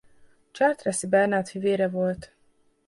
[0.53, 2.33] Chartres-i Bernát fivére volt.